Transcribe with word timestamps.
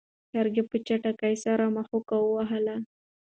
چرګې 0.31 0.63
په 0.69 0.77
چټکۍ 0.87 1.35
سره 1.45 1.63
مښوکه 1.75 2.17
وهله. 2.21 2.75